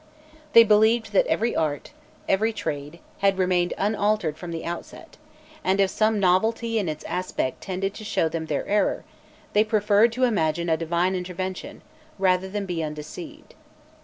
[0.53, 1.91] They believed that every art,
[2.27, 5.17] every trade, had remained unaltered from the outset,
[5.63, 9.03] and if some novelty in its aspect tended to show them their error,
[9.53, 11.83] they preferred to imagine a divine intervention,
[12.17, 13.53] rather than be undeceived.